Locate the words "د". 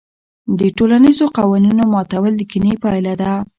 0.59-0.61, 2.37-2.41